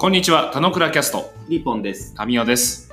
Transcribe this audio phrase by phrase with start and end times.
[0.00, 2.14] こんにちは、田野倉キャスト、リポンです。
[2.14, 2.92] タミオです。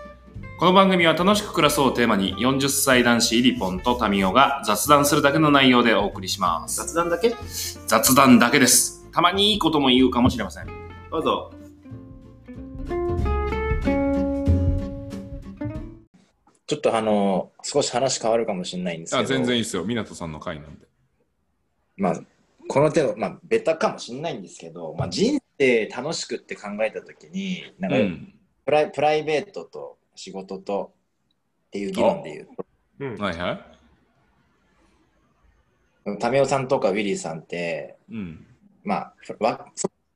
[0.57, 6.77] この番組は楽しく暮らそうをテーマに40歳男子イリポンとタミオが雑談するだけの内容でお送りします。
[6.77, 7.35] 雑談だけ？
[7.85, 9.07] 雑談だけです。
[9.11, 10.67] たまにいいことも言うかもしれません。
[11.11, 11.53] どうぞ。
[16.65, 19.85] ちょっとあの、少し話変わるかもしれないんですけど、あ全然いいですよ。
[19.85, 20.87] 湊さんの回なんで。
[21.97, 22.21] まあ、
[22.67, 28.31] この手を、まあ、ベタかもしれないんですけど、まあ、人生楽しくって考えたときに、なんか、うん。
[28.65, 30.93] プライプライベートと仕事と
[31.67, 32.47] っていう議論で言う
[32.99, 33.17] うん。
[33.17, 33.75] はいはい。
[36.05, 38.45] と、タメオさんとかウィリーさんって、うん。
[38.83, 39.65] まあ、わ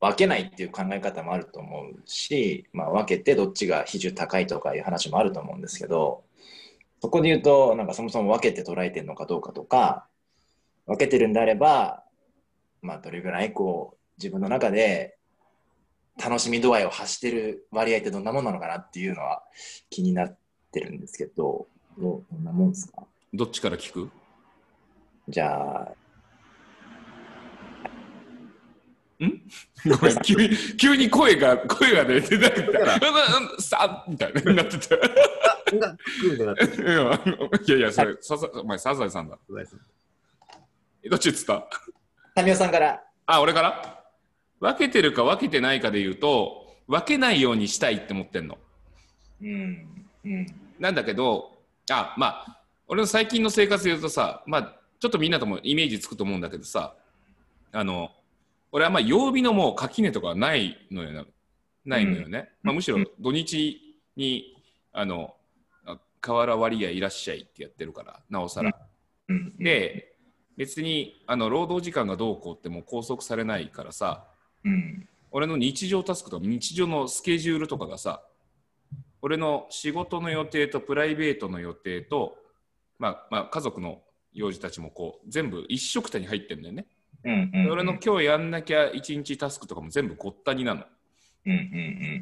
[0.00, 6.24] 分けないっていう考え方もあると思うし、まあ、分けてどっちが比重高いとかいう話もあると思うんですけど、
[7.02, 10.06] そこで言うと、なんかそもそも分けて捉えてるのかどうかとか、
[10.86, 12.04] 分けてるんであれば、
[12.82, 15.18] まあ、どれぐらいこう、自分の中で
[16.18, 19.42] 楽しみ度合いを発してる割合ってどんなもんなのかなっていうのは
[19.90, 20.36] 気になっ
[20.72, 21.66] てるんですけど、
[21.98, 23.04] どうどんなもんですか？
[23.32, 24.10] どっちから聞く？
[25.28, 25.92] じゃあ、
[29.20, 29.26] ご
[30.06, 34.96] めん、急に、急に声が、声がね、出なくて、さみたいになってて。
[35.78, 36.64] がグーでなって。
[36.64, 39.38] いやいやいや、それ、さざお前、サザエさんだ。
[39.48, 41.68] どっちっつった？
[42.34, 43.99] タミオさんから、あ、俺から？
[44.60, 48.58] 分けてるか分けてないかで言うと、分けないようにしたいって思ってんの。
[49.42, 50.46] うん、うん、
[50.78, 51.58] なんだけど、
[51.90, 56.94] あ、まあ、俺の最近の生活で言うとさ、まあ、ちょっとみんなともイメージつくと思うんだけどさ、
[57.72, 58.10] あの、
[58.72, 61.24] 俺はまあ曜日のもう垣根とかはないのよな、
[61.84, 62.50] ないのよね。
[62.62, 64.56] まあ、むしろ土日に、
[64.92, 65.34] あの、
[65.86, 68.76] あ河原割合いらっしゃいってやってるから、なおさら。
[69.28, 70.16] うん、で、
[70.56, 74.26] 別にあの労働時間がどうこうってもう拘束されないからさ、
[74.64, 78.22] うん、俺の日常タスクとか日常のスケジュールとかがさ
[79.22, 82.36] 俺の仕事の予定とプライベートの予定と、
[82.98, 84.00] まあまあ、家族の
[84.32, 86.86] 用事たちもこう全部一緒くたに入ってるんだよね、
[87.24, 90.84] うん、で俺の今日やんなきゃ一日タスクとかも全部ごったになの。
[91.46, 91.54] うん、う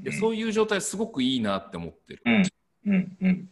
[0.01, 2.43] ん、でそういう状態すごくいいなって思ってる、うん、
[2.87, 3.49] うん、うん、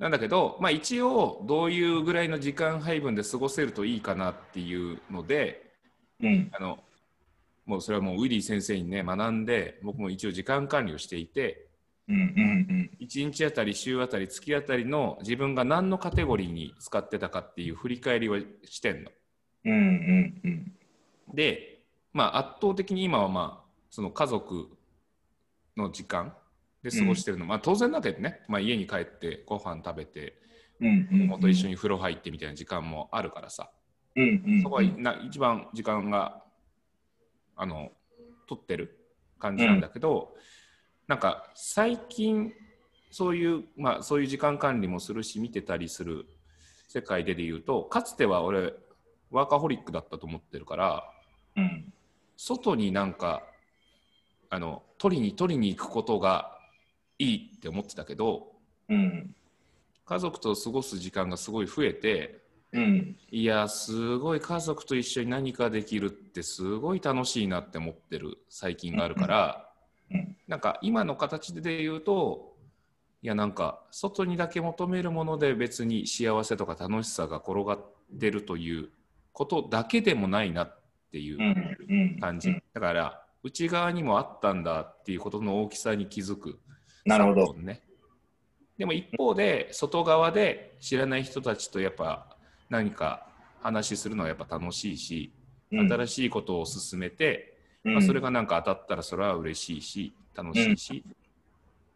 [0.00, 5.68] なんだけど、まあ、一応どういうぐらいの時間配分で過ごせるといいかなっていうので
[6.20, 6.78] うん、あの
[7.68, 11.68] もうそれはもうウィリー先生にね学んで僕も一応時間管理をしていて
[12.08, 12.20] うん、う
[12.72, 19.10] ん、1日あたり週あたり月あたりの自分が何のカテゴリーに使ってたかっていう振り返りをしてんの。
[19.66, 20.72] うん、うん、うん、
[21.34, 21.82] で、
[22.14, 24.70] まあ、圧倒的に今はまあその家族
[25.76, 26.32] の時間
[26.82, 30.38] で過ごしてるの、まあ当然だけどね、まあ、家に帰ってご飯食べて
[30.80, 33.70] うん、うん、子供と一緒に風呂入ってみたいな時間もあるからさ、
[34.16, 36.42] うん、うん、そこはな一番時間が
[37.58, 37.90] あの
[38.48, 38.98] 取ってる
[39.38, 40.34] 感じなんだけど、
[41.06, 42.54] なんか最近
[43.10, 46.26] そういうまあそういう時間管理もするし見てたりする
[46.88, 48.72] 世界でで言うとかつては俺
[49.30, 51.04] ワーカホリックだったと思ってるから
[51.56, 51.92] うん、
[52.36, 53.42] 外になんか
[54.48, 56.56] あの取りに取りに行くことが
[57.18, 58.52] いいって思ってたけど
[58.88, 59.34] うん、
[60.06, 62.40] 家族と過ごす時間がすごい増えて
[62.72, 69.70] うん、いやすごい家族と一緒に何かできるってすごい楽しいなって思ってる最近があるから、
[70.10, 70.36] うん。
[70.46, 72.56] なんか今の形で言うと
[73.22, 77.80] いやなんか外にだけ求めるもので別に幸せとか楽しさが転がっ
[78.18, 78.90] てるという
[79.32, 80.78] ことだけでもないなっ
[81.10, 86.58] ていううん、感じ、だから内側にもあったんだっていうことの大きさに気づく
[87.04, 87.54] なるほど。
[87.54, 87.82] ね。
[88.76, 92.36] でも一方で外側で知らない人たちとやっぱ
[92.70, 93.26] 何か
[93.60, 95.32] 話するのはやっぱ楽しいし、
[95.70, 101.04] 新しいことを進めて、まあ、それがなんか当たったらそれは嬉しいし楽しいし、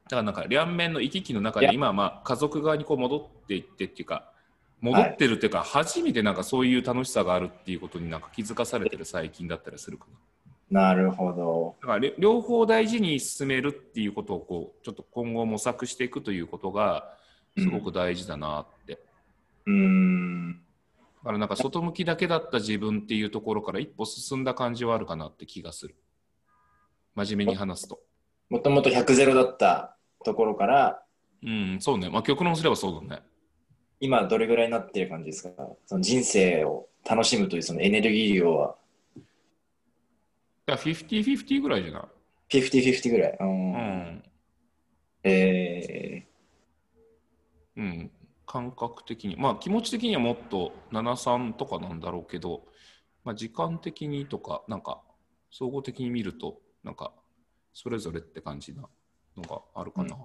[0.05, 4.31] だからなんか両面の行き来の中で今はまあ家族側にこう戻っていってっていうか
[4.81, 10.19] 戻ってるっていうか初めてなんかそういう楽しさがあるっていうことになんか気づかされてる最近だったりするかな。
[10.73, 11.77] なるほど。
[11.83, 17.15] だからり両方大事に進めるっていうことをこうちょっと今後模索していくということが
[17.59, 18.99] すごく大事だなって。
[19.67, 20.59] うん、だ
[21.25, 25.97] からなんか外向きだけだった自分っていうところから一歩進んだ感じはあるかなって気がする。
[27.15, 28.01] 真面目に話すと。
[28.51, 31.03] もともと100ゼロだったところから、
[31.45, 32.11] うん、そうね。
[32.11, 33.23] まあ極論すればそうだね。
[34.01, 35.51] 今どれぐらいになってる感じですか？
[35.87, 38.77] その人生を楽しむというそのエネルギー量は
[40.67, 42.03] だから50-50ぐらいじゃない
[42.51, 43.37] ？50-50ぐらい。
[43.41, 44.23] うんうん。
[45.25, 46.27] え
[47.77, 48.11] うん。
[48.53, 49.37] 感覚的に。
[49.37, 52.67] まあ気持ち的にはもっと7-3とかなんだろうけど、
[53.25, 55.01] まあ時間的にとか、なんか
[55.51, 57.15] 総合的に見ると、なんか
[57.73, 58.83] それぞれって感じな
[59.37, 60.17] のがあるかな。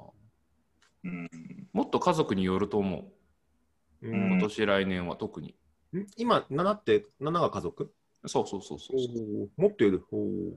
[1.05, 1.29] うん。
[1.71, 4.07] もっと家族によると思う。
[4.07, 5.55] うん今年来年は特に。
[5.95, 6.05] ん？
[6.17, 7.93] 今、7って、7が家族？
[8.25, 9.49] そうそうそうそうそう。
[9.57, 10.03] お持っている。
[10.11, 10.53] おー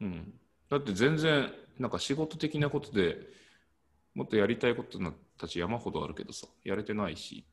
[0.00, 0.34] うん、
[0.68, 3.16] だって全然なんか仕事的なことで
[4.16, 7.44] もっとやりたいことなたち山ほどあるけどさやれてないし。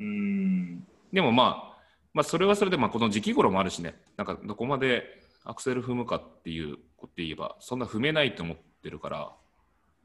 [0.00, 0.84] うん。
[1.12, 1.78] でもまあ
[2.12, 3.94] まあそれはそれでまあこの時期頃もあるしね。
[4.16, 5.04] なんかどこまで
[5.44, 9.32] アクセル踏むかっていうことで言えばそんな踏めないと思ってるから。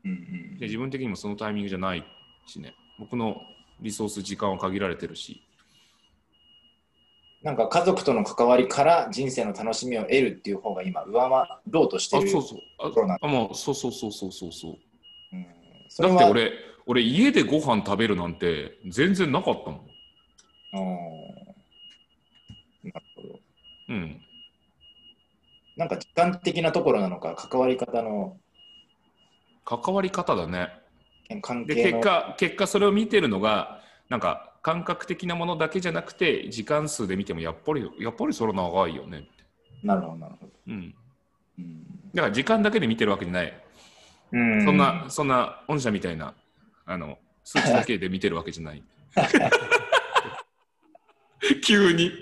[0.06, 2.06] うんで自分的にもそのタイミングじゃない
[2.46, 2.76] しね。
[3.00, 3.36] 僕の
[3.82, 5.44] リソース時間は限られてるし。
[7.42, 12.60] なんか家族との関わりから人生の楽しみを得るっていう方が今上回ろうとしてるあそうそう。
[12.78, 14.52] あそうなんあもうそうそうそうそう
[15.98, 16.52] だって俺
[16.86, 19.80] 俺家でご飯食べるなんて全然なかったもん。
[20.74, 20.80] う
[22.86, 23.40] んなるほど。
[23.90, 24.22] うん。
[25.76, 27.36] なんか時間的なところなのか？
[27.36, 28.38] 関わり方の。
[29.66, 30.70] 関わり方だね。
[31.28, 31.84] で関係の。
[31.84, 39.28] 結果結果それを見てるのがなんか感覚的なものだけじゃなくて時間数で見てもやっぱりやっぱりそれ長いよね
[39.84, 40.96] なるほどなるほど、うん、
[41.60, 41.84] うん。
[42.14, 43.54] だから時間だけで見てるわけじゃない、
[44.32, 44.64] うん。
[44.66, 46.34] そんなそんな御社みたいな
[46.86, 48.84] あの数値だけで見てるわけじゃない。
[51.64, 52.12] 急に。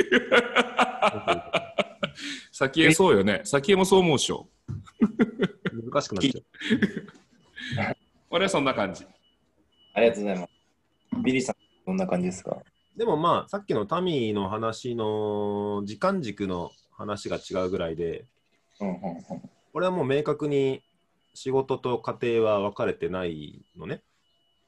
[2.52, 3.42] 先へそうよね。
[3.44, 4.48] 先へもそう思うでしょ。
[5.92, 7.98] 難しくなっちゃう。
[8.30, 9.06] 俺はそんな感じ。
[9.94, 10.54] ありがとうございます。
[11.24, 11.56] ビリーさん
[11.86, 12.58] どんな感じですか？
[12.96, 18.24] でもまあ、さっきのタミーの話の時間軸の話が違うぐらいで、
[18.80, 19.00] うんうんうん。
[19.74, 20.82] 俺はもう明確に
[21.36, 24.02] 仕事と家庭は分かれてないのね？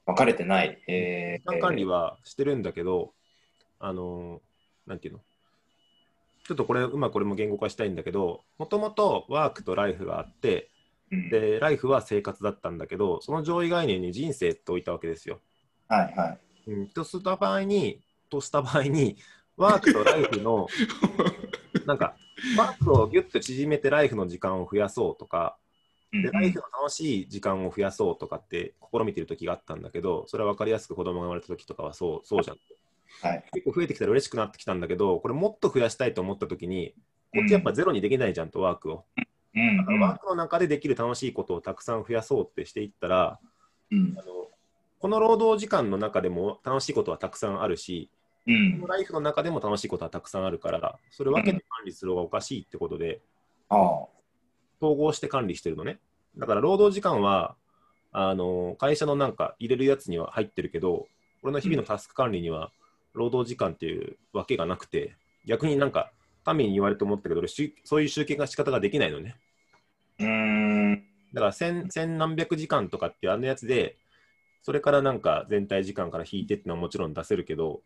[0.06, 3.12] 分かれてない、え時間管理はしてるんだけど、
[3.78, 4.40] あの、
[4.86, 5.20] なんていうの？
[6.46, 10.70] ちょっとこれ、うまくこれも言語化したいんだけど、もともとワークとライフがあって、
[11.10, 15.40] うんで、ライフは生活だったんだけど、その上位概念に人生って置いたわけですよ。
[15.88, 19.16] はいはいうん、とした場合に、とした場合に、
[19.56, 20.68] ワークとライフの、
[21.86, 22.14] なんか、
[22.56, 25.58] ワークをギュッと縮めてライフの時間を増やそうとか、
[26.12, 32.56] で、ライフの楽しい時間を増やそうとかって試みてる時があったんだけど、それは分かりやすく子供が生まれた時とかはそう、そうじゃん。
[33.22, 33.44] はい。
[33.52, 36.94] 結構増えてきたら嬉しくなってきたんだけど、これもっと増やしたいと思った時に、
[37.34, 39.04] こっちやっぱゼロにできないじゃんと、ワークを。
[39.54, 43.40] うんだからワークの中でできる楽しいことをたくさん増やそうってしていったら、
[43.90, 44.16] うん。
[44.18, 44.48] あの
[45.00, 48.10] この労働時間の中でも楽しいことはたくさんあるし、
[48.46, 48.80] こうん。
[48.80, 53.20] のライフの中でも楽しいことはたくさんあるから、それを分けて管理する方がおかしいってことで、
[53.68, 54.06] ああ
[54.80, 55.98] 統合して管理してるのね。
[56.36, 57.56] だから労働時間は、
[58.10, 61.06] あの会社のなんか入れるやつには入ってるけど、
[61.42, 62.70] 俺の日々のタスク管理には
[63.12, 65.14] 労働時間っていうわけがなくて、
[65.46, 66.10] 逆になんか
[66.46, 69.36] 民に言われて思ったけど、俺しそういう集計が仕方ができないのね。
[70.18, 71.04] うーん
[71.34, 73.96] だから千千何百時間とかっていうあのやつで、
[74.62, 77.82] それからなんか全体時間から引いてっていうのはもちろん出せるけど、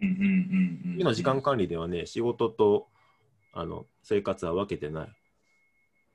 [0.00, 2.88] うんうんうんうん今の時間管理ではね、仕事と
[3.52, 5.08] あの生活は分けてない。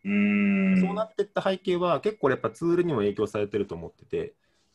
[0.05, 4.33] うーんそうなっていった背景は、結構やっぱツールにも影響されてると思ってて、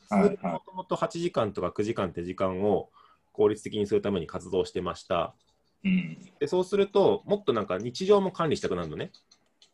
[0.09, 2.91] ツはいールもともと8時間とか9時間って時間を
[3.33, 5.35] 効率的にするために活動してました。
[5.85, 9.13] うんでそうすると、もっとなんか日常も管理したくなるのね。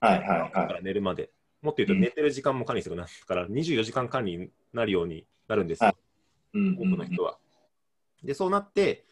[0.00, 1.30] はいはいだからはい寝るまで。
[1.62, 5.96] もっと言うとうん寝てる時間も管理したくなるから、24時間管理になるようになるんですよ、はい
[6.52, 7.38] うん多くの人は。
[8.24, 9.04] で、そうなって、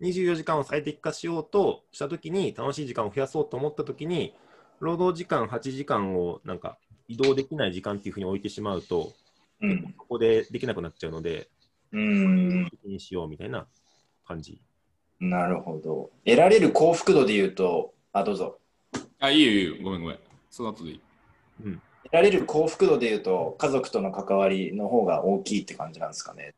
[0.00, 4.34] 24時間を最適化しようとしたときに、楽しい時間を増やそうと思ったときに、
[4.80, 6.78] 労働時間8時間をなんか
[7.08, 9.12] 移動できない時間っていうふうに置いてしまうと、
[9.60, 9.94] うん。
[9.98, 11.48] そこでできなくなっちゃうので、
[11.92, 12.70] うん。
[12.82, 13.66] 気にしようみたいな
[14.26, 14.60] 感じ。
[15.20, 16.10] なるほど。
[16.24, 18.58] 得られる幸福度で言うとあどうぞ。
[19.20, 19.74] あいいよいいよ。
[19.82, 20.18] ごめんごめん。
[20.50, 21.00] その後でいい。
[21.64, 21.82] うん。
[22.04, 26.54] 得られる幸福度で言うと家族との関わりの方が大きいって感じなんですかね、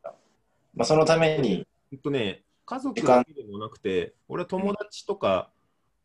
[0.75, 1.65] まあ、そのために。
[1.91, 5.49] えっとね、家族だけでもなくて、俺は友達とか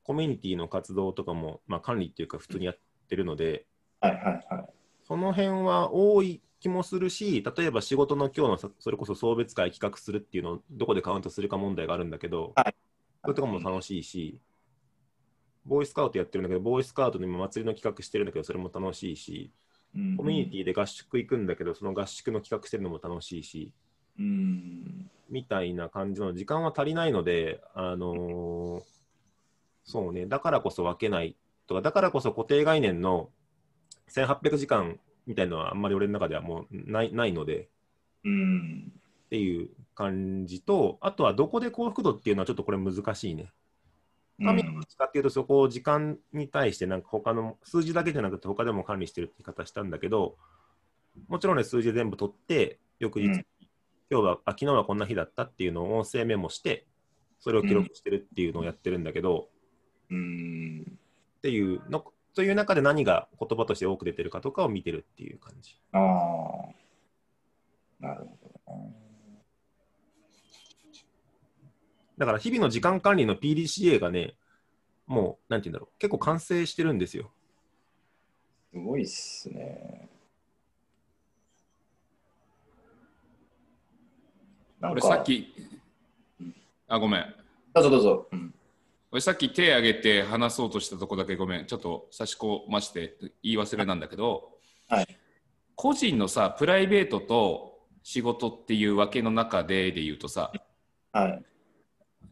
[0.05, 2.79] コミュニティの活動とかも、まあ、管理っていうか普通にやっ
[3.09, 3.67] てるので、
[4.01, 4.67] はいはいはい。
[5.05, 12.75] その辺は多い気もするし、例えば仕事の今日のさそれこそ送別会企画するっていうのをどこでカウントするか問題があるんだけど、はい。
[13.23, 14.39] それとかも楽しいし、
[15.65, 19.53] ボーイスカウトやってるんだけど、ボーイスカウトでも祭りの企画してるんだけど、それも楽しいし、
[19.95, 20.17] うん。
[20.17, 23.73] コミュニティで合宿行くんだけど、その合宿の企画してるのも楽しいし、
[24.19, 25.11] うん。
[25.31, 28.83] みたいな感じの時間は足りないので、あのー
[29.85, 31.37] そうね、だからこそ分けない
[31.67, 33.31] とか、だからこそ固定概念の
[34.11, 37.69] 1800時間みたいなのはあんまり俺の中ではもうないないので
[38.25, 38.93] うん
[39.27, 43.51] っていう感じと、あとはどこで幸福度っていうのはちょっとこれ難しいね。
[44.39, 50.37] 神のどっちかっていうと、そこを時間に対して、なんか他の数字だけじゃなくて、他でも管理してるって言い方したんだけど、
[51.29, 53.47] もちろんね、数字全部取って、翌日、うん
[54.11, 56.87] 今日は、あ、昨日はこんな日だったっていうのを音声メモして、
[57.41, 59.62] それを記録してるっていうのをやってるんだけど、うん。
[60.13, 62.05] っていうの、
[62.35, 65.79] という中で何が言葉として多く出てるかとかを見てるっていう感じ。
[65.93, 66.03] ああ。
[68.01, 69.03] なるほどね。
[72.19, 74.35] だから日々の時間管理の PDCA がね、
[75.07, 77.33] もう、なんて言うんだろう、結構完成してるんですよ。
[78.73, 80.09] すごいっすね。
[84.81, 85.55] なんか俺さっき
[86.41, 86.55] うん、
[86.89, 87.35] あ、ごめん。
[87.75, 88.29] どうぞどうぞ。
[88.33, 88.55] うん。
[89.13, 91.67] 俺さっき手挙げて話そうとしたとこだけごめん。
[91.67, 94.53] ちょっと差し込まして言い忘れなんだけど、
[94.89, 95.19] はい。
[95.75, 100.51] 個人のさ、プライベートと仕事っていうわけの中でで言うとさ、
[101.13, 101.45] はい。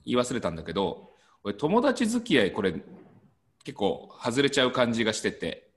[0.06, 1.10] 言い忘れたんだけど、
[1.44, 2.72] 俺友達付き合いこれ
[3.62, 5.68] 結構外れちゃう感じがしてて、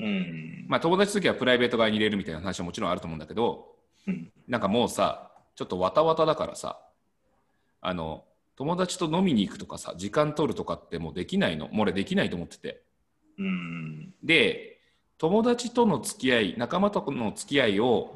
[0.00, 0.66] うん。
[0.68, 3.76] まあ友達付き合いはプライベート側に入れるみたいな話はもちろんあると思うんだけど、
[4.08, 4.32] うん。
[4.48, 6.80] なんかもうさ、ちょっとわたわただからさ、
[7.80, 8.24] あの、
[8.60, 11.68] 友達と飲みに行くとかさ、時間取るとかってもうできないの。
[11.68, 12.82] もう俺できないと思ってて。
[13.38, 14.12] うん。
[14.22, 14.82] で、
[15.16, 18.14] 友達との付き合い、仲間との付き合いを、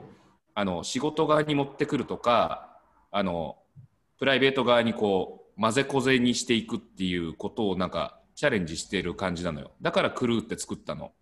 [0.55, 2.79] あの、仕事側に持ってくるとか、
[3.11, 3.57] あの、
[4.19, 9.71] プライベート側にこう、混ぜこぜにしていくっていうことをなんか、チャレンジしてる感じなのよ。
[9.81, 11.13] だからクルーって作ったの。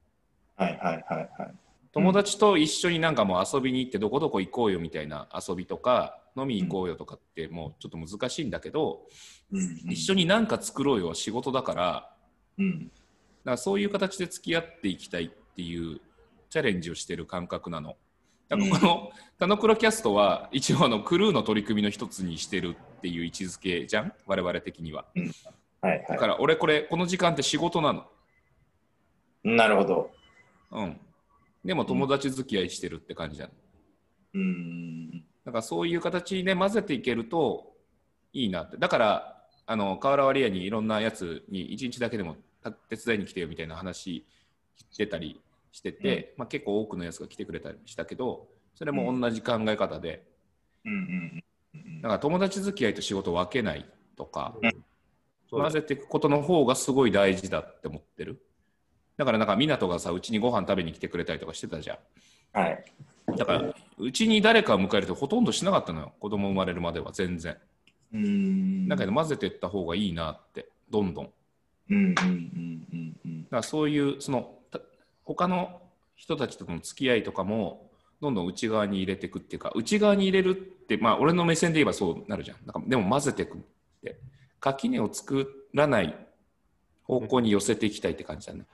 [0.56, 1.54] はいはいはいはい。
[1.92, 9.06] 友達と一緒になんかもう遊びに行ってどこどこ行こうよみたいな遊びとか飲み行こうよとかってもうちょっと難しいんだけど、
[9.52, 9.76] うん。
[9.90, 12.16] 一緒になんか作ろうよは仕事だからだか
[12.58, 12.90] うん。
[13.44, 16.00] らそういう形で付き合っていきたいっていう
[16.48, 17.96] チャレンジをしてる感覚なの。
[18.48, 24.12] だからこの「田之倉キャスト」は一応あのクルーの取り組みの一つにしてるっていう位置づけじゃん？
[24.26, 25.06] 我々的には。
[25.80, 28.06] はいはだから俺これこの時間って仕事なの。
[29.44, 29.50] い。
[29.50, 30.12] なるほど。
[30.70, 31.00] うん。
[31.64, 33.52] でも友達付き合いしてるって感じなの。
[34.34, 35.21] うん。
[35.44, 37.72] だからそういう形で混ぜていけると
[38.32, 38.76] いいなって。
[38.76, 44.24] だから、あの、河原割屋にいろんなやつに一日だけでもた手伝いに来てよみたいな話
[44.90, 45.40] してたり
[45.72, 50.24] してて、まあ、結構多くのやつが来てくれたりしたけど、それも同じ考え方で、
[50.84, 51.02] うんうんう
[51.38, 51.44] ん
[52.02, 54.54] だから友達付き合いと仕事を分けないとか、
[55.48, 58.42] そう混ぜていくことの方がすごい大事だって思ってる。
[59.16, 61.98] だからなんか湊がさ、うちにご飯食べに来てくれたりとかしてたじゃん。
[62.60, 62.84] はい。
[63.38, 66.12] だから、うちに誰かを迎えるとほとんどしなかったのよ。
[66.20, 67.56] 子供生まれるまでは全然。
[68.12, 68.88] うん。
[68.88, 71.24] だけど混ぜていった方がいいなって、どんどん。
[71.24, 71.34] だか
[71.90, 73.46] うんうんうんうんうん。
[73.50, 74.80] らそういう、その、た
[75.24, 75.80] 他の
[76.16, 82.56] 人たちとの付き合いとかも、どんどん内側に入れていくっていうか、内側に入れるって、まあ、俺の目線で言えばそうなるじゃん。
[82.64, 83.60] なんかでも混ぜていくっ
[84.02, 84.18] て、
[84.60, 86.14] 垣根を作らない
[87.04, 88.64] 方向に寄せていきたいって感じだね。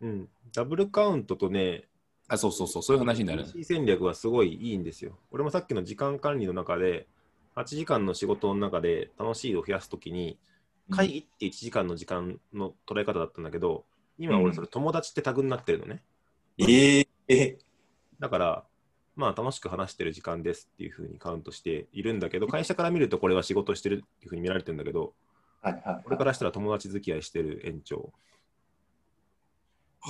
[0.00, 1.84] うん、ダブルカウントとね、
[2.28, 3.44] あ、そうそうそう、そういう話になる。
[3.44, 5.18] PC 戦略はすごいいいんですよ。
[5.30, 7.06] 俺もさっきの時間管理の中で、
[7.56, 10.38] 8時間の仕事の中で楽しいを増やすときに、
[10.90, 13.84] 会議って1時間の時間の捉え方だったんだけど、
[14.18, 16.02] 今俺それ友達ってタグになってるのね。
[16.58, 17.58] えええ
[18.20, 18.64] だから、
[19.16, 25.14] まあ楽しく話してる時間ですっていうふうにカウントしているんだけど、会社から見るとこれは仕事してるっていうふうに見られてるんだけど、
[25.62, 26.02] はいはい。
[26.06, 28.12] 俺からしたら友達付き合いしてる延長。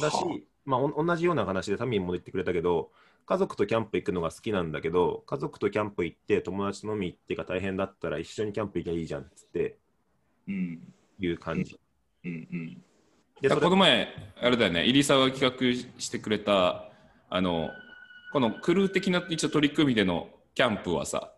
[0.00, 0.22] だしは、
[0.64, 2.90] まあ、お同じような話でタミンも言ってくれたけど、
[3.26, 9.78] 家族とキャンプ行くのが好きなんだけど、家族とキャンプ行って友達と飲み行ってが大変だったら一緒にキャンプ行きゃいいじゃんっつって
[10.48, 10.80] うん
[11.18, 11.78] いう感じ。
[12.24, 12.82] うんうん。
[13.48, 14.08] この前、
[14.40, 16.90] あれだよね、入沢が企画してくれた、
[17.28, 17.70] あの、
[18.32, 21.32] このクルー的な一応取り組みでのキャンプはさ、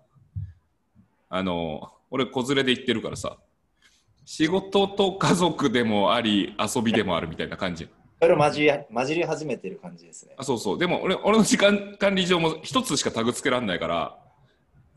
[1.28, 3.38] あの、俺、子連れで行ってるからさ、
[4.24, 7.88] 仕事と家族でもあり、遊びでもあるみたいな感じ。
[8.20, 10.34] それを混じり混じり始めてる感じですね。
[10.38, 10.78] あそうそう。
[10.78, 14.18] でも俺、俺の時間管理上も一つしかタグつけられないから、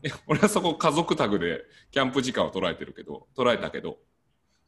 [0.02, 3.98] い や俺はそこ家族タグでキャンプ時間を捉えてるけど、捉えたけど、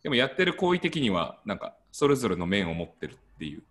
[0.02, 3.62] でもやってる行為的には、なんか、それぞれの面を持ってるっていう。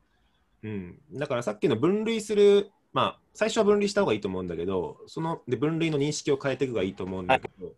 [0.63, 7.73] うん、だからさっきの分類する、まあ、最初は分類した方がいいと思うんだけど、そので分類の認識を変えていくがいいと思うんだけど、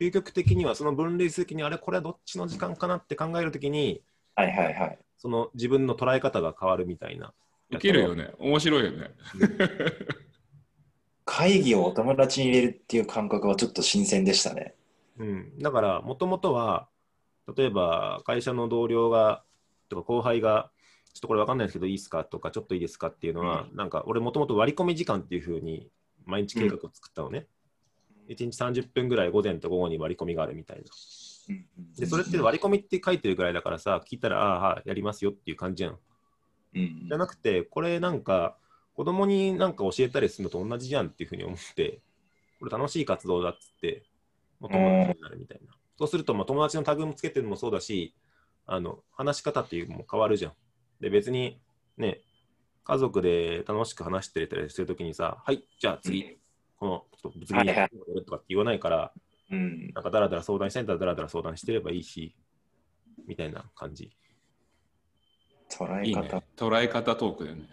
[0.00, 4.02] 究極的にはその分類するときに、あれ、これはどっちの時間かなって考えるときに、
[4.34, 4.98] はいはいはい。
[5.16, 7.32] その自分の捉え方が変わるみたいな。
[7.70, 8.30] 受けるよね。
[8.38, 9.10] 面白いよね。
[11.24, 14.74] 会議をお友達に入れるっていう感覚はちょっと新鮮でしたね。
[15.18, 16.88] うん、だから、もともとは、
[17.56, 19.42] 例えば会社の同僚が、
[19.88, 20.70] とか後輩が、
[21.12, 22.24] ちょっとこれ分かんないですけど、いいですか？
[22.24, 23.08] とか、ちょっといいですか？
[23.08, 25.88] っていうのは、なんか俺、もともと割り込み時間っていうふうに、
[26.26, 27.46] 毎日計画を作ったのね。
[28.28, 30.84] 1日30分ぐらい午前と午後に割り込みがあるみたいな。
[31.48, 31.66] うん
[31.96, 35.98] で、それって割り込みって書いてるぐらいだからさ、聞いたら、ああ、はいやりますよっていう感じじゃん。
[36.74, 38.56] うんじゃなくて、これなんか、
[38.94, 42.00] 子供になんか教えたりするのと同じじゃんっていうふうに思って、
[42.58, 44.04] これ楽しい活動だっつって、
[44.58, 45.74] もう友達になるみたいな。
[45.98, 48.14] そうすると、まあ、友達のタグもつけてるのもそうだし、
[48.66, 50.52] あの話し方っていうのも変わるじゃん。
[51.00, 51.60] で、別に
[51.96, 52.22] ね、
[52.84, 56.38] 家族で楽しく話してたりするときにさ、はい、じゃあ次、
[56.78, 59.12] このちょっと物理やるとかって言わないから、
[59.50, 62.34] うんなんかだらだら相談したいんだらだらだら相談してればいいし、
[63.26, 64.10] みたいな感じ。
[65.70, 66.42] 捉えいいね方。。
[66.56, 67.68] 捉え方トークだよね。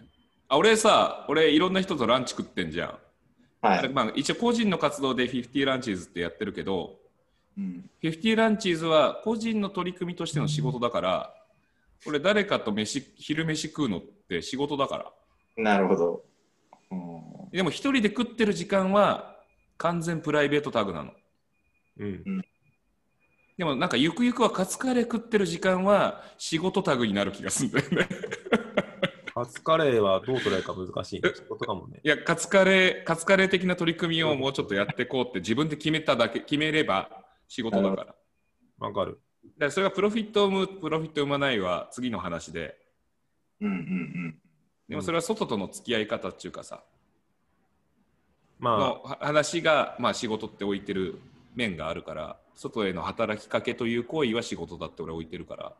[0.48, 2.98] あ、俺さ、俺いろんな人とランチ食ってんじゃん。
[3.66, 3.88] はい。
[3.88, 6.98] まあ、一応個人の活動で50ランチーズってやってるけど、
[7.56, 11.34] うん50ランチーズは個人の取り組みとしての仕事だから、
[12.06, 15.12] 俺誰かと飯昼飯食うのって仕事だから。
[15.56, 16.24] なるほど。
[16.98, 17.24] うん
[17.54, 19.36] でも一人で食ってる時間は
[19.76, 21.12] 完全プライベートタグなの。
[22.00, 22.42] うん。
[23.56, 28.08] でもなんかゆくゆくはカツカレー食ってる時間は仕事タグになる気がするんだよね。
[29.32, 31.30] カツカレーはどう捉えるか難しい、ね。
[31.32, 32.00] 仕事かもね。
[32.02, 38.14] いや、カツカレー、カツカレー的な取り組みをもうちょっとやっていこうって自分で決めただけ、決めれば仕事だから。
[38.78, 39.20] わかる。
[39.58, 42.76] らそれがプロフィットを生む、プロフィットを生まないは次の話で、
[43.60, 44.40] うんうん
[44.88, 46.82] でもそれは外との付き合い方っていうかさ、
[48.58, 51.20] まのは話が、まあ、仕事って置いてる
[51.54, 55.72] 面があるから、外への働きかけという行為は仕事だって俺は置いてるから、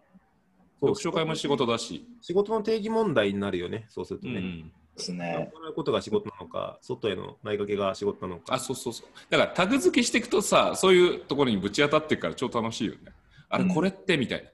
[0.80, 4.34] 読書会も仕事だし、仕事の定義問題になるよね、そうするとね。
[4.34, 5.52] うん、です行ね。
[5.70, 8.54] うことが仕事なのか、外への投げかけが仕事なのか。
[8.54, 9.06] あ、そうそうそう。
[9.30, 13.12] だからタグ付けしていくとさ、そういうところにぶち当たっていくから超楽しいよね。
[13.48, 14.50] あれ、うんこれってみたいな。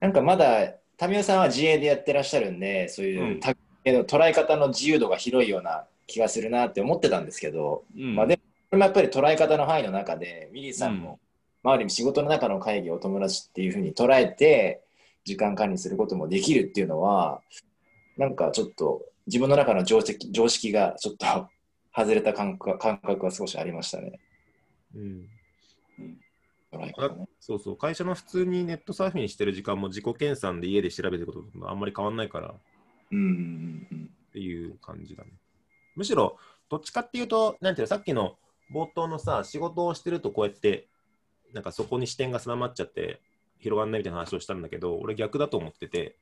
[0.00, 0.74] なんかまだ、
[1.08, 3.40] 民生さんは自営でやってらっしゃるんで、そういううん。
[3.40, 8.14] の捉え方の自由度が広いような気がするなって思ってたんですけど、うん。
[8.14, 11.18] まあでも、これもやっぱり捉え方の範囲の中で、ミリーさんも、
[11.62, 14.82] まあ、ある意味仕事の中の会議をお友達っていうふうに捉えて、
[15.24, 17.40] 時間管理することもできるっていうのは、
[18.16, 21.26] なんかちょっと自分の中の常識常識がちょっと
[21.94, 24.18] 外れた感覚感覚が少しありましたね。
[24.94, 25.28] うん、
[27.38, 32.48] そうそう、会社の普通にネットサーフィンしてる時間も自己研鑽で家で調べてることとあんまり変わんないから。
[32.48, 32.54] っ
[33.12, 34.10] うんうんうん。
[34.32, 35.30] ていう感じだね。
[35.94, 36.38] むしろ、
[36.70, 38.38] どっちかっていうと、なんていうの、さっきの
[38.72, 40.88] 冒頭のさ、仕事をしてるとこうやって、
[41.52, 43.20] なんかそこに視点が定まっちゃって
[43.58, 46.16] 広がんないみたいな話をしたんだけど、俺逆だと思ってて、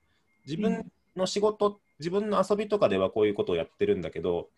[0.47, 4.49] 自分の仕事、自分の遊びとかではこういうことをやってるんだけど、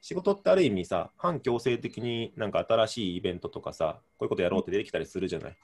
[0.00, 5.56] 仕事ってある意味さ、反強制的になんか新しいイベントとかさ、こういうことやろうって出てきたりするじゃない？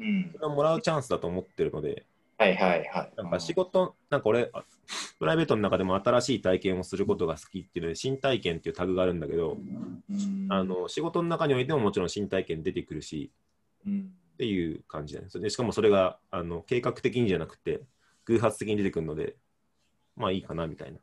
[0.00, 0.30] うん。
[0.32, 2.06] それをもらうチャンスだと思ってるので、
[2.38, 3.12] はいはいはい。
[3.16, 4.64] なんか仕事、なんか俺、あ
[5.18, 10.46] プライベートの中でも新しい体験をすることが好きっていうので、新体験っていうタグがあるんだけど、うん。
[10.48, 13.30] あの仕事の中においてももちろん新体験出てくるし、
[13.86, 14.10] うん。
[14.34, 17.82] っていう感じなんですよでしかもそれがあの計画的にじゃなくて、
[18.24, 19.36] 偶発的に出てくるので、
[20.16, 20.98] まあいいかなみたいな。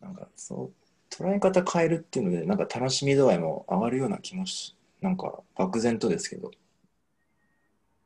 [0.00, 0.72] なんかそう
[1.10, 6.50] 捉え方変えるっていうのでなんか楽しみ度合いも上がるような気もしなんか漠然とですけど。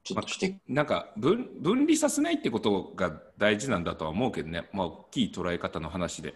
[0.04, 6.34] ちょっとして、なんか分分離させないってことが大事なんだとは思うけどね、まあ、大きい捉え方の話で。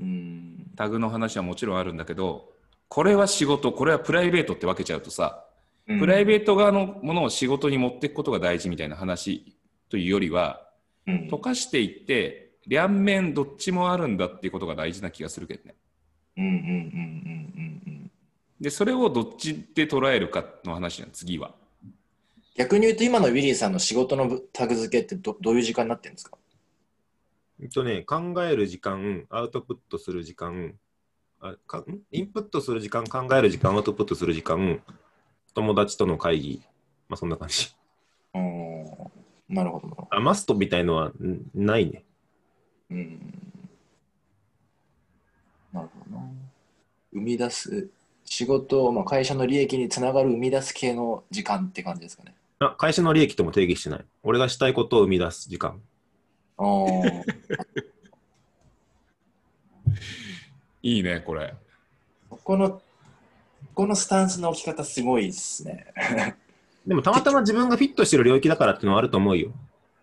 [0.00, 0.70] うん。
[0.76, 2.50] タグの話はもちろんあるんだけど、
[2.88, 5.44] これは仕事、これはプライベートって分けちゃうとさ、
[5.86, 9.54] プライベート側のものを仕事に持っていくことが大事みたいな話
[9.88, 10.69] というよりは、ト
[11.06, 15.74] 溶かしていって、両面どっちもあるんだっていうことが大事な気がするけどね。
[16.36, 18.10] うんうんうんうんうんうん
[18.60, 21.54] で、それをどっちで捉えるかの話なの、次は。
[22.56, 26.36] 逆に言うと今のウィリーさんの仕事のタグ付けってどどういう時間になってるんですか？
[27.62, 30.74] えっとね、考える時間、アウトプットする時間、
[31.40, 32.00] あかん？
[32.12, 34.82] インプットする時間、考える時間、アウトプットする時間、
[35.54, 36.62] 友達との会議、
[37.08, 37.74] まあそんな感じ。
[38.34, 38.69] うん
[39.50, 42.04] なるほどなるほどあマストみたいのはんないね。
[42.90, 43.18] うん
[45.72, 46.22] なるほどな
[47.12, 47.88] 生み出す
[48.24, 54.04] 仕事、まあ、会社の利益につながる生み出す系の時間って感じですかねあ会社の利益とも定義してない。
[54.22, 55.80] 俺がしたいことを生み出す時間。
[56.58, 57.22] あー
[60.82, 61.54] いいね、これ。
[62.28, 62.82] ここの、こ
[63.74, 65.92] このスタンスの置き方すごいですね。
[66.90, 69.52] でもたまたま自分がフィットしてる領域だからっていうのはあると思うよ。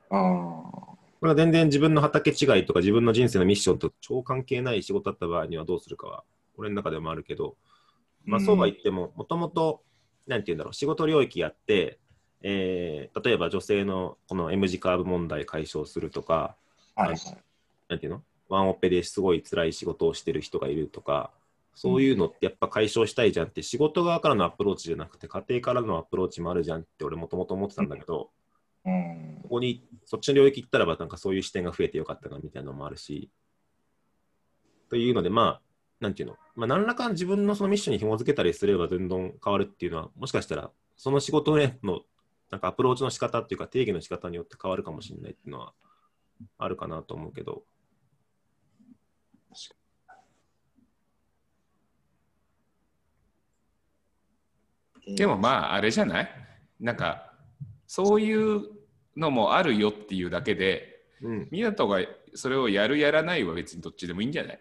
[0.09, 6.23] あこれは全然自分の畑違いとか自分の人生のミッションと超関係ない仕事だった場合にはどうするかは
[6.55, 7.57] 俺の中でもあるけど、
[8.23, 9.81] まあ、そうは言ってももともと
[10.27, 11.99] なんて言うんだろう仕事領域やって、
[12.41, 16.55] えー例えば女性のこの M 字カーブ問題解消するとか
[16.95, 17.19] はいはい。
[17.89, 18.23] なんていうの？
[18.47, 21.31] ワンオペですごい辛い仕事をしてる人がいるとか
[21.77, 28.31] そういうのってやっぱ解消したいじゃんって、仕事側からのアプローチじゃなくて、家庭からのアプローチもあるじゃんって俺もともと思ってたんだけど、
[28.83, 29.39] うん。
[29.43, 33.29] ここにそっちの領域行ったらば、なんかそういう視点が増えてよかったなみたいなのもあるし、
[34.89, 35.61] というので、まあ、
[35.99, 42.01] なんていうの、まあ、何らか自分のそのミッションに紐づけたりすれば、どんどん変わるっていうのは、もしかしたら、その仕事への
[42.49, 45.73] なんかアプローチの仕方っていうか、定義の仕方によって変わるかもしれないっていうのは
[46.57, 47.63] あるかなと思うけど、
[55.15, 56.29] でもまああれじゃない？
[56.79, 57.31] なんか
[57.87, 58.61] そういう
[59.15, 61.99] のもあるよっていうだけでうん、湊が
[62.35, 64.59] それをやるやらないは別にどっちでもいいんじゃない？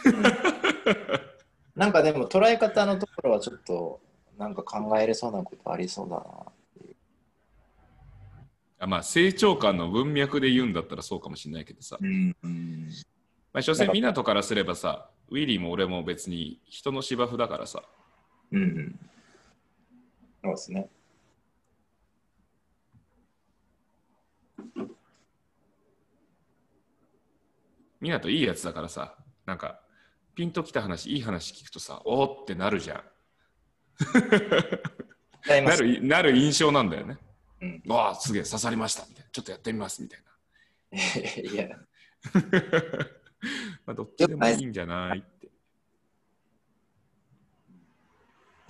[1.76, 4.00] なんかでも捉え方のところはちょっと
[4.38, 6.24] なんか考えれそうなことありそうだな。
[8.78, 12.88] あまあ成長感の文脈で言うんだったらそうかもしれないけどさ、うんうん。
[13.52, 17.82] まあ、所詮湊からすればさウィリーも俺も別に人の芝生だからさ。
[18.52, 18.98] うんうん。
[20.42, 20.88] そうですね。
[28.00, 29.80] 湊いいやつだからさなんか
[30.34, 33.02] ピンときた話いい話聞くとさおーってなるじゃん
[35.64, 35.76] な。
[35.76, 37.18] るなる印象なんだよね。
[37.60, 40.20] うんわあすげえ刺さりましたみたいなちょっとやってみますみたい
[41.46, 41.76] いや、な。
[43.86, 45.50] まあどっちでもいいんじゃないって。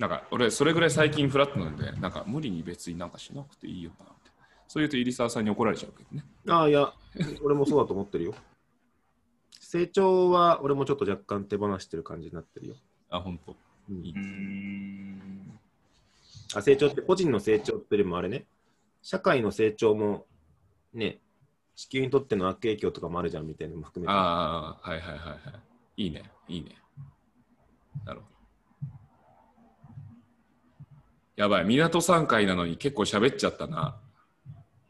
[0.01, 4.31] なんか俺それぐらい最近フラットなんでなんか無理に別になんかしなくていいよなって。
[4.67, 6.25] そう言うと入澤さんに怒られちゃうけどね。
[6.49, 6.91] ああ、いや、
[7.45, 8.35] 俺もそうだと思ってるよ。
[9.61, 12.77] 成長は俺もちょっと若干手放してる感じになってるよ。
[13.11, 13.55] あ本当。
[13.91, 15.59] うんいいうん。
[16.55, 18.47] あ成長って個人の成長っていうよりもあれね、
[19.03, 20.25] 社会の成長も
[20.95, 21.19] ね、
[21.77, 24.17] 地球にとっての悪影響とかもあるじゃんみたいなのも含めて。
[24.17, 25.35] ああはいはいはいは
[25.99, 26.05] い。
[26.05, 26.77] いいねいいね。
[28.07, 28.31] なるほど。
[31.40, 33.96] やばい港3回なのに結構喋っちゃったな。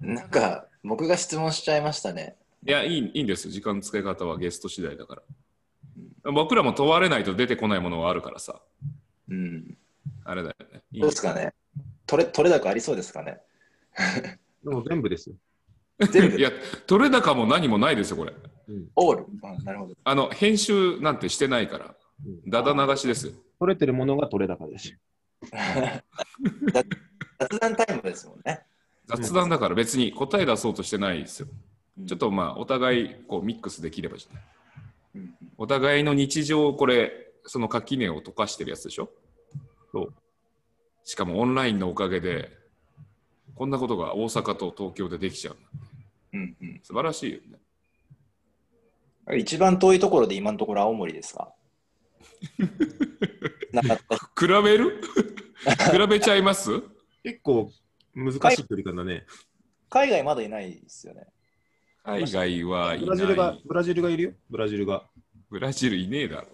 [0.01, 2.35] なんか僕が質問しちゃいましたね。
[2.67, 3.53] いや、いいいいんですよ。
[3.53, 5.23] 時間の使い方はゲスト次第だか
[6.25, 6.33] ら。
[6.33, 8.61] 僕らも問われないと出てこないものはあるからさ。
[9.29, 9.79] うん。
[10.25, 10.81] あれだよね。
[10.91, 11.55] いいどうですかね？
[12.05, 13.39] 取れ取れ高ありそうですかね？
[14.65, 15.37] でも全部ですよ。
[16.11, 16.37] 全部？
[16.37, 16.51] いや、
[16.89, 18.33] 取れ高も何もないですよ、これ。
[18.67, 19.95] うん、オール、うん、なるほど。
[20.03, 21.95] あの、編集なんてしてないから。
[22.27, 23.35] うんだだ流しですよ。
[23.61, 24.99] 取れてるものが取れ高です。
[26.73, 26.87] 雑
[27.39, 28.61] 雑談タイムですもんね。
[29.07, 31.49] 雑談だから別に答え出そうとしてないですよ。
[31.99, 34.45] うんちょっとまあ、お互いこうミックスできればじゃない。
[35.17, 39.11] うんお互いの日常、これ、その垣根を溶かしてるやつでしょ？
[39.93, 40.15] そう。
[41.05, 42.57] しかもオンラインのおかげで、
[43.55, 45.57] こんなことが大阪と東京でできちゃう。
[46.33, 47.41] うんうん素晴らしいよ
[49.29, 49.39] ね。
[49.39, 51.53] 一番遠いところで今のところ青森ですか
[54.39, 55.03] 比べる？
[55.93, 56.71] 比べちゃいます？
[57.23, 57.71] 結構
[58.15, 59.27] 難しい距離感だね。
[59.89, 61.27] 海外まだいないですよね。
[62.03, 63.63] 海外はいブラジルがない。
[63.67, 64.33] ブラジルがいるよ？
[64.51, 65.05] ブラジルが。
[65.51, 66.47] ブラジルいねえだろ。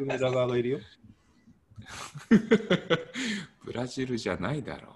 [0.00, 0.80] 梅田側がいるよ？
[3.64, 4.94] ブラジルじゃないだろう。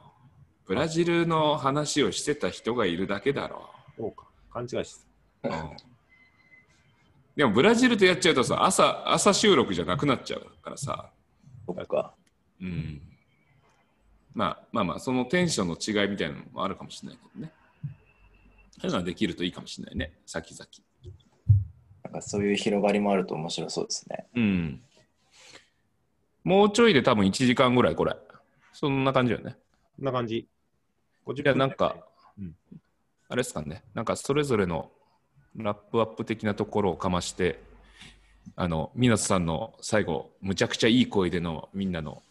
[0.66, 4.26] ブラジルの話をしてた人がいるだけだろそうか。
[4.50, 5.06] 勘違いして
[5.44, 5.48] う。
[5.48, 5.76] うん
[7.36, 11.12] でもブラジルとやっちゃうとさ朝、朝収録じゃなくなっちゃうからさ、
[11.66, 12.12] そっか。
[12.60, 13.00] うん、
[14.38, 17.52] まあまあまあ、そのテンションの違いみたいなのもあるかもしれないけどね。
[18.80, 20.64] そういうのはできるといいかもしれないね、先々。
[22.04, 24.28] なんかそういう広がりもあると面白そうですね。
[24.36, 24.80] うん。
[26.44, 28.16] もうちょいで多分1時間ぐらい、これ。
[28.72, 29.56] そんな感じよね。
[29.96, 30.46] こんな感じ。
[31.26, 31.96] 50いや、なんか、
[32.38, 32.54] うん
[33.30, 34.90] あれですかね、なんかそれぞれの
[35.56, 37.60] ラップアップ的なところをかまして、
[38.56, 42.22] あの、湊さんの最後、むちゃくちゃいい声でのみんなの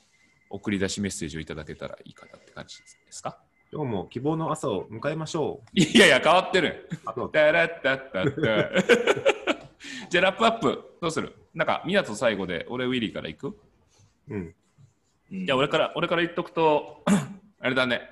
[0.50, 3.40] 送り出しメッセージをいただけたらいいかなって感じですか？
[3.72, 6.88] 今日も希望の朝を迎えましょいやいや、変わってる。
[6.92, 6.98] う。
[7.06, 9.68] あと、タラッタッタッタ
[10.10, 11.36] じゃあ、ラップアップ、どうする？
[11.54, 13.60] なんか、湊最後で、俺、ウィリーから行く？
[14.30, 14.56] うん。
[15.32, 17.04] うんいや、俺から、俺から言っとくと、
[17.60, 18.10] あれだね。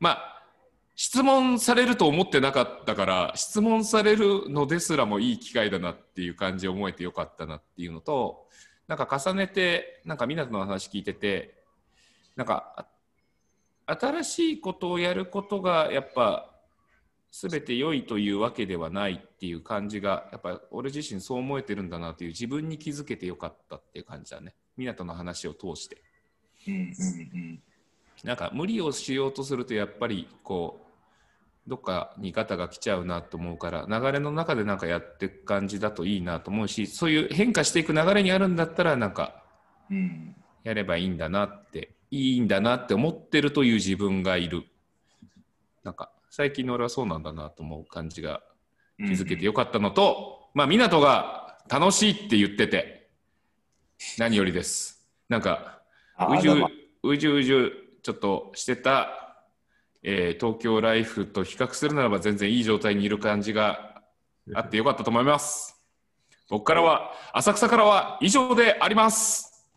[0.00, 0.42] まあ、
[0.96, 8.48] 質問されると思ってなかったから、質問されるのですらもいい機会だなっていう感じを思えてよかったなっていうのと、
[8.88, 11.62] なんか重ねて、なんか湊の話聞いてて、
[12.36, 12.86] なんか、
[13.86, 16.48] あ新しいことをやることが、やっぱ、
[17.30, 24.54] 全て良いというわけではないっていう感じが、やっぱ俺自身そう思えてるんだなっていう自分に気づけてよかったっていう感じだね。
[24.76, 26.02] 湊の話を通して。
[26.68, 26.76] うんう
[27.36, 27.62] ん
[28.24, 30.91] なんか無理をしようとするとやっぱりこう
[31.66, 39.42] どっかにガタが来ちゃうなと思うから流れの中でなんかやっていく感じだといいなと思うしそういう変化していく流れにあるんだったらなんか
[39.90, 40.34] うん。
[40.64, 44.64] やればいいんだなっていいんだなって思ってるという自分がいる
[45.82, 48.42] なんか最近の俺はそうなんだなと思う感じが
[48.98, 53.08] 気づけてよかったのと、まあ湊が楽しいって言ってて
[54.18, 55.80] 何よりですなんか
[56.16, 56.52] あうじゅ
[57.02, 57.72] うじゅうじゅ
[58.02, 59.21] ちょっとしてた、
[60.02, 64.02] えー東京ライフと比較するならば全然いい状態にいる感じが
[64.54, 65.76] あってよかったと思います。
[66.50, 69.70] 僕からは浅草からは以上であります。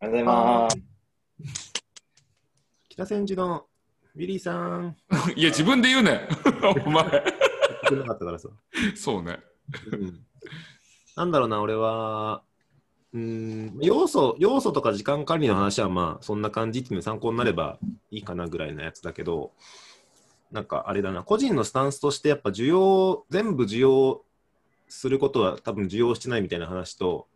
[0.00, 1.72] ありがとうございます。
[2.88, 3.66] 北千住の
[4.16, 4.96] ウィリーさん。
[5.36, 6.26] いや自分で言うね
[6.86, 7.04] お前。
[7.10, 7.22] 言っ
[7.88, 8.48] てなかったからさ。
[8.96, 9.40] そうね。
[9.92, 10.26] うん。
[11.16, 12.42] なんだろうな、俺は、
[13.12, 17.78] うーん、要素、要素とか時間管理の話はまあ、そんな感じっていうの参考になれば
[18.10, 19.52] いいかなぐらいのやつだけど、
[20.52, 24.22] なんかあれだな、個人のスタンスとしてやっぱ需要、全部需要
[24.88, 27.26] することは多分需要してないみたいな話と、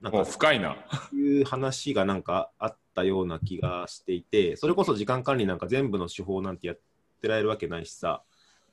[0.00, 0.76] なんか深いな。
[1.12, 6.78] いう話がなんかあったような気がしていて、それこそ時間管理なんか全部の手法なんてやっ
[7.20, 8.22] てられるわけないしさ、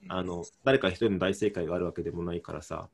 [0.08, 2.90] あの誰か一人の大正解があるわけでもないからさ、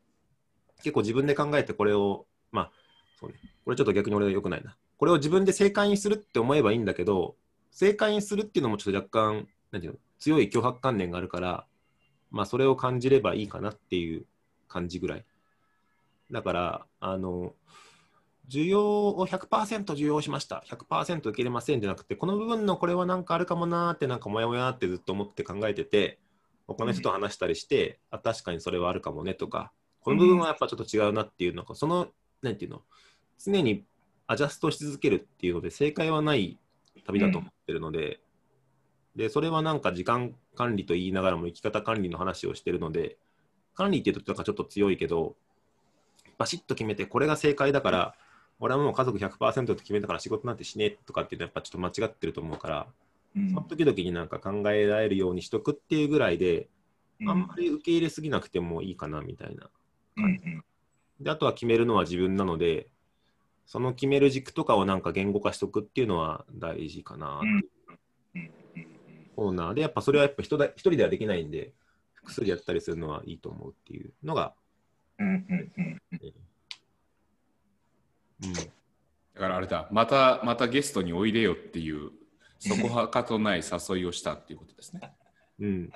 [0.78, 2.72] 結構自分で考えてこれを、まあ、
[3.20, 4.76] そうね、これちょっと逆に俺は良くないな。
[4.98, 7.36] これを自分で正解にするって思えばいいんだけど、
[7.72, 11.66] 正解にするっていうのもちょっと若干、なんていうの、強い脅迫観念があるから、
[12.32, 14.26] まあ、それを感じればいいかなっていう
[14.68, 15.26] 感じぐらい。
[16.32, 17.54] だから、あの、
[18.50, 26.20] 需要を100%需要しました、100%受け入れませんじゃなくて、この部分のこれはなんかあるかもなーって、なんかもやもやってずっと思って考えてて、
[26.68, 32.10] 他の人と話したりして、あ、確かにそれはあるかもねとか、この部分はやっぱちょっと違うなっていうのが、その、
[32.42, 32.84] なんていうの、
[33.44, 33.84] 常に
[34.28, 36.58] アジャストし続けるっていうので、正解はない
[37.06, 38.20] 旅だと思ってるので、
[39.16, 43.18] で、それはなんか時間管理と言いながらも生き方管理の話をしてるので、
[43.76, 45.36] 管理っていうとなんかちょっと強いけど、
[46.38, 48.16] バシッと決めて、これが正解だから、
[48.60, 52.88] 俺はもう家族100%って決めたから仕事なんてしねえとかっていうのはやっぱちょっと間違ってると思うから、
[53.36, 53.50] うん。
[53.50, 56.70] その時々になんか考えられるようにしとくっていうぐらいで、
[57.28, 59.70] あんまり受け入れすぎなくてもいいかなみたいな。
[60.18, 60.64] うんうん。
[61.22, 62.88] で、あとは決めるのは自分なので、
[63.66, 67.42] その決める軸とかをなんか言語化しとくっていうのは大事かな。
[69.36, 71.74] コーナーで、やっぱそれはやっぱ人だ一人ではできないんで、
[72.14, 74.54] 複数でやったりするのはいいと思うっていうのが、
[75.20, 76.02] うんうんうん
[78.44, 78.62] うん、だ
[79.36, 82.12] からあれだまたまたゲストにおいでよっていう
[82.60, 85.14] そこはかとない誘いをしたっていうことですね。
[85.60, 85.92] うん。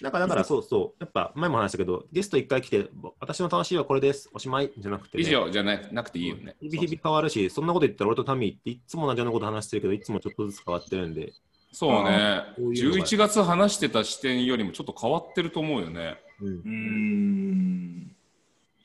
[0.00, 6.54] なんかだからそうそう、やっぱ前も話したけど、ゲスト一回来て、私の楽しいはこれです、おしまいじゃなくて、以上じゃななくていいよね。
[6.60, 11.32] 日々日々変わるし、そんなこと言ったら俺とタミーっていつも同じようなこと話してるけど、いつもちょっとずつ変わってるんで、
[11.72, 12.42] そうね。
[12.56, 13.06] こういうのが。
[13.06, 16.18] 11月話してた視点よりもちょっと変わってると思うよね。
[16.40, 16.48] うん。
[16.48, 18.16] う、ん。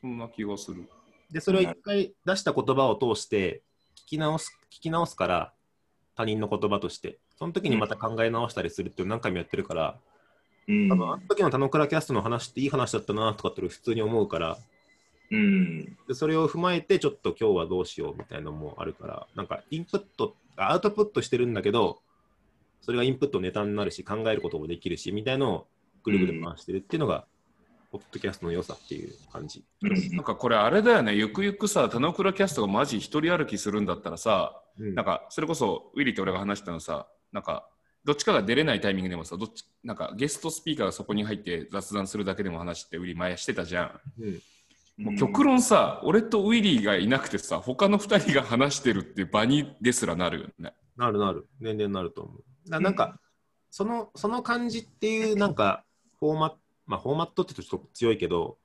[0.01, 0.89] そんな気がする。
[1.31, 3.61] で、それを一回出した言葉を通して、
[3.95, 5.53] 聞き直す、聞き直すから、
[6.15, 10.12] 他人の言葉として、その時にまた考え直したりするって何回もやってるから、うん
[10.67, 14.57] 多分あの時の田野倉キャストの話っていい話だったなとかって普通に思うから、
[15.31, 15.97] うん。
[16.07, 21.99] でそれを踏まえてちょっと今日はどうしようみたいなのもあるから、なんかインプット、アウトプットしてるんだけど、
[22.81, 25.67] それがインプットネタになるし、考えることもできるし、みたいのを
[26.03, 27.25] ぐるぐる回してるっていうのが、
[27.91, 29.63] ポッドキャストの良さっていう感じ。
[30.11, 31.13] なんかこれあれだよね。
[31.13, 34.95] ゆくゆくさ田之倉キャストがマジ一人歩きするんだったらさうん。
[34.95, 37.67] なんかそれこそウィリーと俺が話したのさなんか
[38.05, 44.21] どっちかが出れないタイミングでもさどっちなんかゲストスピーカーがそこに入って雑談するだけでも話ってウィリー前してたじゃん。
[44.21, 44.41] うん。
[44.97, 50.73] もう極論さ、俺とウィリーがいなくてさ他の2人が話してるっていう場にですらなるよね。
[50.97, 52.69] なるなる、年々なると思う。
[52.69, 53.19] だなんか、
[53.71, 55.83] その、その感じっていう、なんか、
[56.19, 58.57] フォーマット、まあ、フォーマットってちょっと強いけど、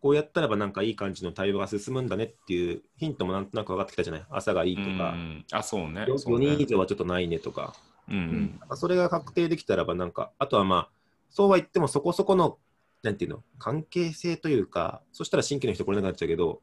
[0.00, 4.26] こうやったらばなんかいい感じの対話が進むんだねっていうヒントもなんとなく分かってきたじゃない。
[4.28, 5.46] 朝がいいとか、うん。
[5.50, 6.04] あそうね。
[6.06, 7.74] よそう4人以ね上はちょっとないねとか、
[8.08, 8.76] うんうん。
[8.76, 10.88] それが確定できたらばなんか、あとはまあ、
[11.30, 12.58] そうは言ってもそこそこの、
[13.02, 16.60] なんていうの、関係性というか、そしたら新規の人来れなくなっちゃうけど、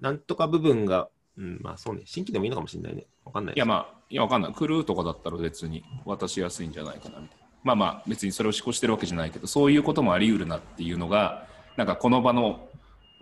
[0.00, 3.06] なんとか部分が、うん、まあそうね、新規でもいいのかもしれないね。
[3.24, 3.54] わかんない。
[3.54, 4.52] いやまあいやわかんない。
[4.52, 7.46] クルーとかだったら別に渡しやすいんじゃないかなみたいな。
[7.62, 12.68] まあまあ別にそれを思考してるわけじゃないけどそういうこともあり得るなっていうのがなんかこの場の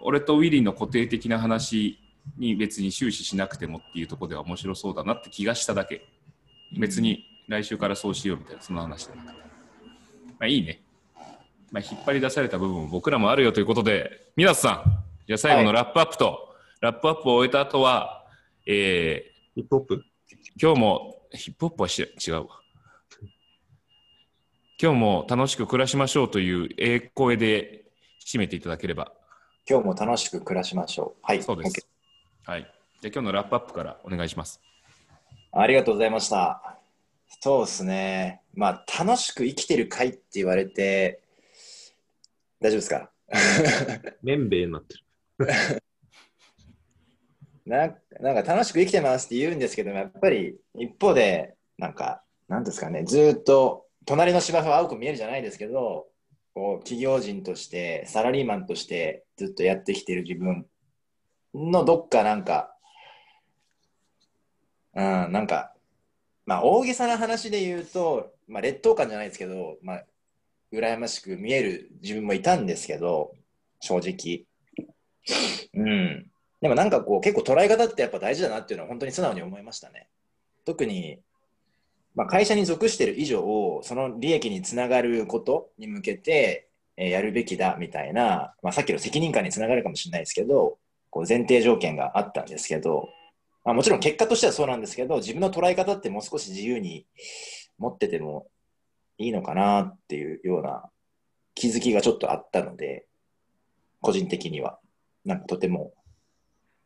[0.01, 1.99] 俺とウィリーの固定的な話
[2.37, 6.07] に別に終始しなくてもっていうところでは面白そうだなって気がしただけ。
[6.79, 9.43] 別に来週からそうしようみたいなそんな話じゃなくて
[10.39, 10.81] まあいいね
[11.73, 18.25] まあ引っ張り出された部分も僕らもあるよということで皆さんじゃあ最後のラップアップと、ラップアップを終えた後は
[18.67, 20.05] えーヒップホップ？
[20.61, 22.47] 今日もヒップホップはし違うわ。
[24.81, 27.85] 今日も楽しく暮らしましょうというええ声で
[28.25, 29.13] 締めていただければ。
[29.69, 31.21] 今日も楽しく暮らしましょう。
[31.23, 31.43] はい。
[31.43, 31.87] そうです。
[32.47, 32.73] はい。
[33.03, 34.61] じゃあ今日のラップアップからお願いします。
[35.53, 36.78] ありがとうございました。
[37.41, 38.43] そうですね。
[38.55, 41.23] まあ、楽しく生きてる会って言われて、
[42.61, 43.11] 大丈夫ですか？
[44.23, 45.03] 綿米になってる。
[47.67, 56.09] ななんか楽しく生きてますって言うんですけども、やっぱり一方で、なんか、なんですかね、ずーっと隣の芝生は青く見えるじゃないですけど、
[56.55, 60.67] こう企業人として、サラリーマンとしてずっとやってきてる自分
[61.55, 62.75] のどっかなんか、
[64.95, 65.75] うん、なんか、
[66.49, 70.05] まあ大げさな話で言うと、まあ劣等感じゃないですけど、まあ、
[70.73, 73.33] 羨ましく見える自分もいたんですけど、
[73.81, 74.47] 正直。
[75.75, 76.31] うん。
[76.63, 80.09] でもなんかこう結構捉え方ってやっぱ大事だなっていうのは本当に素直に思いましたね。
[80.65, 81.19] 特に、
[82.15, 90.79] まあ、会社に属してる以上、その利益につながることに向けて、えーやるべきだみたいな、まあ、さっきの責任感につながるかもしれないですけど、
[91.11, 93.11] こう前提条件があったんですけど、
[93.69, 97.05] まあ、もちろん結果としてはそうなんですけど、自分の捉え方ってもう少し自由に
[97.77, 98.47] 持ってても
[99.19, 100.89] いいのかなっていうような
[101.55, 103.05] 気づきがちょっとあったので、
[104.01, 104.79] 個人的には、
[105.27, 105.93] なんかとても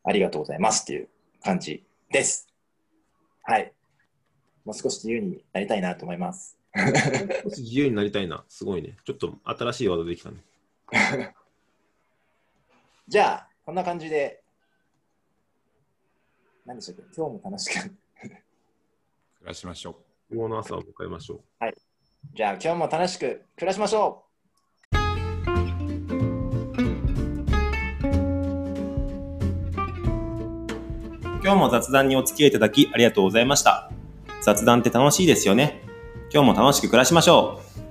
[0.03, 1.09] ありがとうございますっていう
[1.45, 2.49] 感じです。
[3.45, 3.73] はい。
[4.65, 6.59] もう少し自由になりたいなと思います。
[7.45, 8.45] 少し自由になりたいな。
[8.49, 8.97] すごいね。
[9.05, 10.39] ちょっと新しいワードできたね。
[13.07, 14.42] じゃあ、こんな感じで、
[16.65, 17.03] 何でしたっけ？
[17.17, 17.81] 今日も楽しく。
[17.81, 17.91] 暮
[19.45, 19.97] らしましょ
[20.31, 20.35] う。
[20.35, 21.41] 今日の朝を迎えましょう。
[22.35, 24.25] じゃあ、今日も楽しく暮らしましょ
[31.45, 33.91] 今日も雑談にお付き合いいただきありがとうございました。
[34.43, 35.83] 雑談って楽しいですよね。
[36.33, 37.82] 今日も楽しく暮らしましょう。